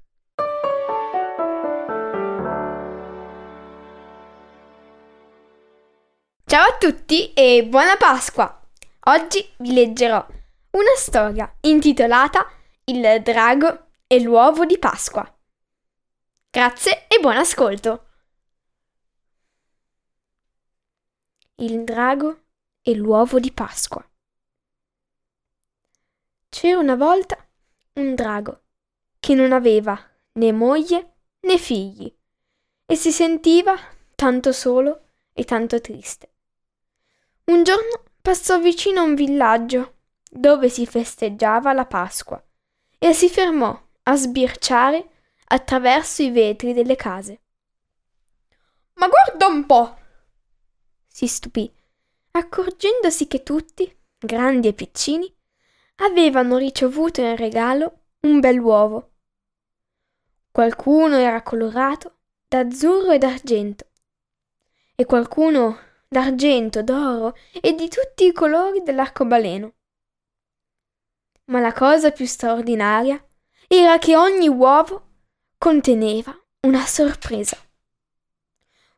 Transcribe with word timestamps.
Ciao 6.45 6.69
a 6.69 6.77
tutti 6.79 7.33
e 7.33 7.65
buona 7.65 7.97
Pasqua! 7.97 8.61
Oggi 9.05 9.55
vi 9.57 9.73
leggerò 9.73 10.45
una 10.77 10.95
storia 10.95 11.51
intitolata 11.63 12.47
Il 12.85 13.23
drago 13.23 13.93
e 14.07 14.21
l'uovo 14.21 14.67
di 14.67 14.79
Pasqua. 14.79 15.27
Grazie 16.51 17.07
e 17.09 17.19
buon 17.19 17.39
ascolto! 17.39 18.09
Il 21.57 21.83
drago 21.83 22.43
e 22.83 22.95
l'uovo 22.95 23.41
di 23.41 23.51
Pasqua. 23.53 24.07
C'era 26.51 26.79
una 26.79 26.95
volta 26.95 27.43
un 27.95 28.15
drago 28.15 28.65
che 29.19 29.35
non 29.35 29.53
aveva 29.53 29.99
né 30.33 30.53
moglie 30.53 31.15
né 31.41 31.57
figli 31.57 32.15
e 32.85 32.95
si 32.97 33.13
sentiva 33.13 33.75
tanto 34.15 34.53
solo 34.53 35.09
e 35.33 35.45
tanto 35.45 35.81
triste. 35.81 36.35
Un 37.45 37.63
giorno 37.63 38.03
passò 38.21 38.61
vicino 38.61 39.01
a 39.01 39.05
un 39.05 39.15
villaggio 39.15 39.96
dove 40.37 40.69
si 40.69 40.87
festeggiava 40.87 41.73
la 41.73 41.87
Pasqua 41.87 42.43
e 42.99 43.13
si 43.13 43.29
fermò 43.29 43.79
a 44.03 44.17
sbirciare 44.17 45.09
attraverso 45.49 46.23
i 46.23 46.31
vetri 46.31 46.73
delle 46.73 46.97
case. 46.97 47.41
Ma 48.95 49.09
guarda 49.09 49.47
un 49.47 49.67
po'! 49.67 49.97
si 51.07 51.27
stupì, 51.27 51.73
accorgendosi 52.33 53.27
che 53.27 53.43
tutti, 53.43 53.91
grandi 54.19 54.69
e 54.69 54.75
piccini, 54.75 55.35
avevano 55.97 56.59
ricevuto 56.59 57.23
in 57.23 57.37
regalo 57.37 58.01
un 58.21 58.41
bell'uovo. 58.41 59.13
Qualcuno 60.51 61.17
era 61.17 61.43
colorato 61.43 62.19
d'azzurro 62.47 63.13
e 63.13 63.19
d'argento, 63.19 63.87
e 64.95 65.05
qualcuno 65.07 65.79
d'argento, 66.09 66.83
d'oro 66.83 67.35
e 67.61 67.75
di 67.75 67.89
tutti 67.89 68.27
i 68.27 68.33
colori 68.33 68.83
dell'arcobaleno. 68.83 69.73
Ma 71.47 71.61
la 71.61 71.73
cosa 71.73 72.11
più 72.11 72.27
straordinaria 72.27 73.25
era 73.67 73.99
che 73.99 74.17
ogni 74.17 74.49
uovo 74.49 75.09
conteneva 75.59 76.37
una 76.61 76.85
sorpresa. 76.87 77.57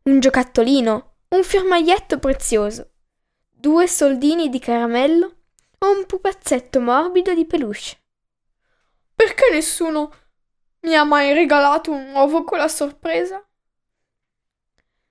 Un 0.05 0.21
giocattolino, 0.21 1.17
un 1.28 1.43
firmaietto 1.43 2.19
prezioso, 2.19 2.93
due 3.49 3.87
soldini 3.87 4.49
di 4.49 4.59
caramello 4.59 5.37
o 5.78 5.91
un 5.91 6.06
pupazzetto 6.06 6.81
morbido 6.81 7.34
di 7.34 7.45
peluche. 7.45 7.97
Perché 9.15 9.51
nessuno 9.53 10.12
mi 10.81 10.95
ha 10.95 11.05
mai 11.05 11.33
regalato 11.33 11.93
un 11.93 12.12
uovo 12.12 12.45
con 12.45 12.59
la 12.59 12.69
sorpresa? 12.69 13.43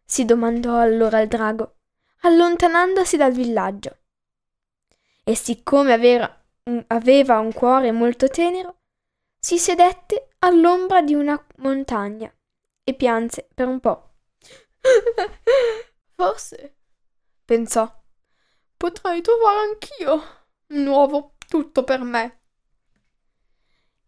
si 0.10 0.24
domandò 0.24 0.80
allora 0.80 1.20
il 1.20 1.28
drago, 1.28 1.80
allontanandosi 2.22 3.18
dal 3.18 3.34
villaggio. 3.34 3.98
E 5.22 5.36
siccome 5.36 5.92
aveva 5.92 6.37
aveva 6.88 7.40
un 7.40 7.54
cuore 7.54 7.92
molto 7.92 8.28
tenero, 8.28 8.80
si 9.40 9.58
sedette 9.58 10.30
all'ombra 10.40 11.02
di 11.02 11.14
una 11.14 11.42
montagna 11.58 12.34
e 12.84 12.94
pianse 12.94 13.48
per 13.54 13.68
un 13.68 13.80
po'. 13.80 14.16
Forse, 16.16 16.76
pensò, 17.46 18.04
potrei 18.76 19.22
trovare 19.22 19.70
anch'io 19.70 20.24
un 20.68 20.88
uovo 20.88 21.36
tutto 21.48 21.84
per 21.84 22.02
me. 22.02 22.42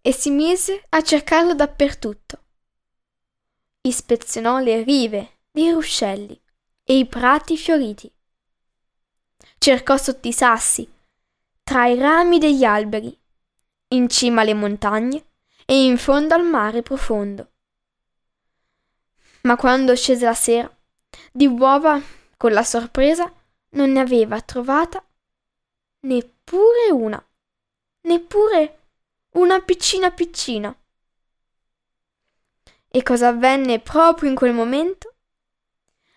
E 0.01 0.11
si 0.11 0.29
mise 0.29 0.85
a 0.89 1.01
cercarlo 1.01 1.53
dappertutto. 1.53 2.43
Ispezionò 3.81 4.59
le 4.59 4.83
rive 4.83 5.39
dei 5.51 5.71
ruscelli 5.71 6.41
e 6.83 6.97
i 6.97 7.05
prati 7.05 7.57
fioriti. 7.57 8.11
Cercò 9.57 9.97
sotto 9.97 10.27
i 10.27 10.33
sassi, 10.33 10.89
tra 11.69 11.85
i 11.85 11.99
rami 11.99 12.39
degli 12.39 12.63
alberi, 12.63 13.15
in 13.89 14.09
cima 14.09 14.41
alle 14.41 14.55
montagne 14.55 15.23
e 15.67 15.83
in 15.83 15.99
fondo 15.99 16.33
al 16.33 16.43
mare 16.43 16.81
profondo. 16.81 17.51
Ma 19.41 19.55
quando 19.55 19.95
scese 19.95 20.25
la 20.25 20.33
sera, 20.33 20.77
di 21.31 21.45
uova 21.45 22.01
con 22.37 22.53
la 22.53 22.63
sorpresa 22.63 23.31
non 23.73 23.91
ne 23.91 23.99
aveva 23.99 24.41
trovata 24.41 25.05
neppure 26.07 26.89
una, 26.89 27.23
neppure 28.01 28.79
una 29.33 29.61
piccina 29.61 30.09
piccina. 30.09 30.75
E 32.87 33.03
cosa 33.03 33.27
avvenne 33.27 33.79
proprio 33.79 34.27
in 34.27 34.35
quel 34.35 34.53
momento? 34.53 35.13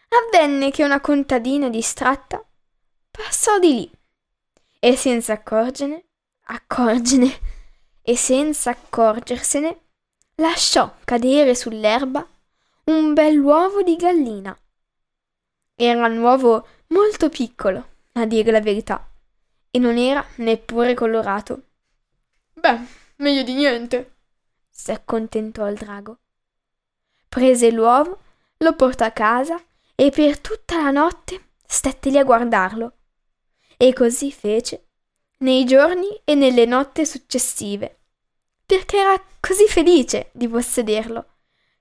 Avvenne 0.08 0.70
che 0.70 0.82
una 0.82 1.02
contadina 1.02 1.68
distratta 1.68 2.42
passò 3.10 3.58
di 3.58 3.74
lì 3.74 4.00
e 4.84 4.96
senza 4.96 5.34
accorgene, 5.34 6.06
accorgene 6.46 7.38
e 8.02 8.16
senza 8.16 8.70
accorgersene, 8.70 9.80
lasciò 10.34 10.92
cadere 11.04 11.54
sull'erba 11.54 12.28
un 12.86 13.14
bell'uovo 13.14 13.82
di 13.82 13.94
gallina. 13.94 14.58
Era 15.76 16.08
un 16.08 16.18
uovo 16.18 16.66
molto 16.88 17.28
piccolo, 17.28 17.90
a 18.14 18.26
dire 18.26 18.50
la 18.50 18.60
verità, 18.60 19.08
e 19.70 19.78
non 19.78 19.96
era 19.98 20.24
neppure 20.38 20.94
colorato. 20.94 21.62
Beh, 22.54 22.80
meglio 23.18 23.44
di 23.44 23.54
niente, 23.54 24.16
si 24.68 24.90
accontentò 24.90 25.68
il 25.68 25.76
drago. 25.76 26.18
Prese 27.28 27.70
l'uovo, 27.70 28.18
lo 28.56 28.74
portò 28.74 29.04
a 29.04 29.12
casa 29.12 29.62
e 29.94 30.10
per 30.10 30.40
tutta 30.40 30.82
la 30.82 30.90
notte 30.90 31.50
stette 31.64 32.10
lì 32.10 32.18
a 32.18 32.24
guardarlo. 32.24 32.96
E 33.82 33.92
così 33.92 34.30
fece 34.30 34.90
nei 35.38 35.64
giorni 35.64 36.20
e 36.22 36.36
nelle 36.36 36.66
notti 36.66 37.04
successive, 37.04 37.98
perché 38.64 38.96
era 38.96 39.20
così 39.40 39.66
felice 39.66 40.30
di 40.34 40.46
possederlo, 40.46 41.26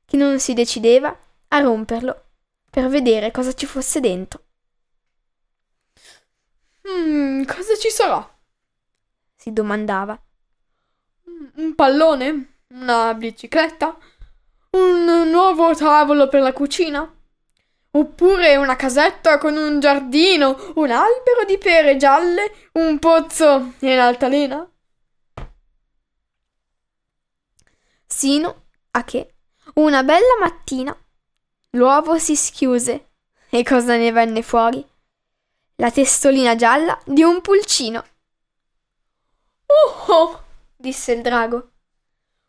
che 0.06 0.17
non 0.17 0.40
si 0.40 0.56
decideva 0.56 1.16
a 1.50 1.59
romperlo 1.59 2.23
per 2.72 2.88
vedere 2.88 3.29
cosa 3.29 3.53
ci 3.53 3.67
fosse 3.67 4.00
dentro. 4.00 4.45
Mm, 6.90 7.44
cosa 7.44 7.75
ci 7.75 7.91
sarà? 7.91 8.28
si 9.35 9.53
domandava. 9.53 10.19
Un 11.58 11.75
pallone? 11.75 12.61
Una 12.70 13.14
bicicletta? 13.14 13.96
Un 14.72 15.29
nuovo 15.29 15.75
tavolo 15.75 16.28
per 16.29 16.41
la 16.41 16.52
cucina? 16.52 17.21
Oppure 17.93 18.55
una 18.55 18.78
casetta 18.78 19.38
con 19.38 19.58
un 19.58 19.82
giardino, 19.82 20.72
un 20.76 20.91
albero 20.91 21.43
di 21.46 21.58
pere 21.58 21.97
gialle, 21.97 22.70
un 22.73 22.97
pozzo 22.99 23.73
in 23.79 23.99
altalena? 23.99 24.66
Sino 28.08 28.67
a 28.91 29.03
che 29.03 29.35
una 29.76 30.03
bella 30.03 30.38
mattina 30.40 30.97
l'uovo 31.72 32.17
si 32.17 32.35
schiuse 32.38 33.11
e 33.49 33.64
cosa 33.64 33.97
ne 33.97 34.11
venne 34.14 34.41
fuori? 34.41 34.85
La 35.76 35.91
testolina 35.91 36.55
gialla 36.55 36.97
di 37.05 37.23
un 37.23 37.41
pulcino. 37.41 38.05
Oh, 39.66 40.14
oh 40.14 40.44
disse 40.78 41.11
il 41.11 41.22
drago. 41.22 41.72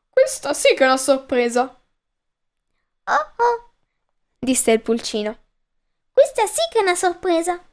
Questa 0.09 0.55
sì 0.55 0.75
che 0.75 0.85
è 0.85 0.87
una 0.87 0.97
sorpresa. 0.97 1.63
Oh 3.05 3.33
oh, 3.37 3.72
disse 4.45 4.73
il 4.73 4.81
pulcino. 4.81 5.39
Questa 6.13 6.47
sì 6.47 6.61
che 6.73 6.81
è 6.81 6.83
una 6.83 6.97
sorpresa. 6.97 7.65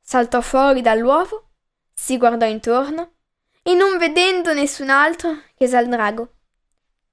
Saltò 0.00 0.40
fuori 0.40 0.80
dall'uovo, 0.80 1.50
si 1.92 2.16
guardò 2.16 2.46
intorno 2.46 3.16
e 3.62 3.74
non 3.74 3.98
vedendo 3.98 4.54
nessun 4.54 4.88
altro, 4.88 5.42
chiese 5.56 5.76
al 5.76 5.88
drago. 5.88 6.36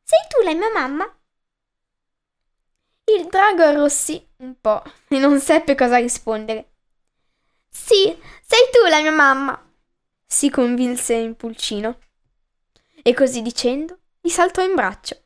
Sei 0.04 0.20
tu 0.30 0.42
la 0.42 0.54
mia 0.54 0.72
mamma? 0.72 1.20
Il 3.04 3.28
drago 3.28 3.64
arrossì 3.64 4.26
un 4.38 4.56
po' 4.60 4.82
e 5.10 5.20
non 5.20 5.42
seppe 5.42 5.76
cosa 5.76 5.98
rispondere. 5.98 6.72
Sì, 7.68 8.06
sei 8.42 8.70
tu 8.72 8.88
la 8.90 9.02
mia 9.02 9.12
mamma. 9.12 9.70
Si 10.26 10.50
convinse 10.50 11.14
in 11.14 11.36
pulcino 11.36 12.00
e 13.04 13.14
così 13.14 13.42
dicendo 13.42 14.00
gli 14.22 14.30
saltò 14.30 14.64
in 14.64 14.76
braccio. 14.76 15.22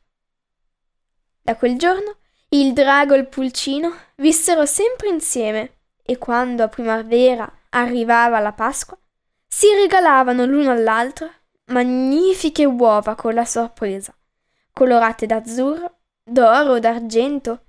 Da 1.42 1.54
quel 1.54 1.78
giorno 1.78 2.18
il 2.50 2.72
drago 2.72 3.14
e 3.14 3.18
il 3.18 3.26
pulcino 3.26 3.92
vissero 4.16 4.66
sempre 4.66 5.08
insieme 5.08 5.78
e 6.02 6.16
quando 6.18 6.62
a 6.62 6.68
primavera 6.68 7.50
arrivava 7.70 8.38
la 8.38 8.52
Pasqua 8.52 8.96
si 9.46 9.66
regalavano 9.74 10.44
l'uno 10.44 10.70
all'altro 10.70 11.30
magnifiche 11.66 12.64
uova 12.64 13.14
con 13.16 13.34
la 13.34 13.44
sorpresa, 13.44 14.14
colorate 14.72 15.26
d'azzurro, 15.26 15.98
d'oro, 16.22 16.78
d'argento 16.78 17.64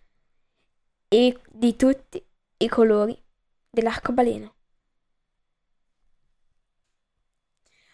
e 1.07 1.39
di 1.49 1.75
tutti 1.75 2.23
i 2.57 2.67
colori 2.67 3.19
dell'arcobaleno. 3.69 4.53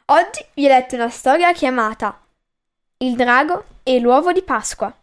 Oggi 0.07 0.45
vi 0.55 0.65
ho 0.65 0.67
letto 0.67 0.95
una 0.95 1.09
storia 1.09 1.53
chiamata 1.53 2.21
Il 2.97 3.15
drago 3.15 3.65
e 3.83 3.99
l'uovo 3.99 4.33
di 4.33 4.41
Pasqua. 4.41 5.02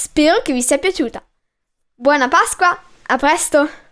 Spero 0.00 0.42
che 0.42 0.52
vi 0.52 0.62
sia 0.62 0.78
piaciuta. 0.78 1.20
Buona 1.96 2.28
Pasqua, 2.28 2.80
a 3.06 3.16
presto! 3.16 3.87